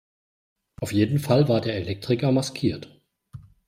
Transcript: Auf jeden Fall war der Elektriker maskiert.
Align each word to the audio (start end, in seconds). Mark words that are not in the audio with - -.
Auf 0.81 0.93
jeden 0.93 1.19
Fall 1.19 1.47
war 1.47 1.61
der 1.61 1.75
Elektriker 1.75 2.31
maskiert. 2.31 2.99